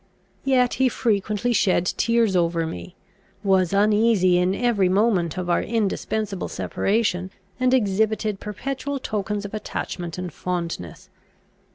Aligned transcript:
Yet 0.43 0.73
he 0.81 0.89
frequently 0.89 1.53
shed 1.53 1.85
tears 1.85 2.35
over 2.35 2.65
me, 2.65 2.95
was 3.43 3.71
uneasy 3.71 4.39
in 4.39 4.55
every 4.55 4.89
moment 4.89 5.37
of 5.37 5.47
our 5.47 5.61
indispensable 5.61 6.47
separation, 6.47 7.29
and 7.59 7.71
exhibited 7.71 8.39
perpetual 8.39 8.97
tokens 8.97 9.45
of 9.45 9.53
attachment 9.53 10.17
and 10.17 10.33
fondness. 10.33 11.07